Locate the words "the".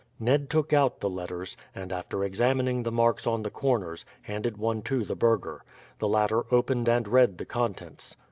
0.99-1.09, 2.81-2.91, 3.43-3.51, 5.05-5.15, 5.99-6.07, 7.37-7.45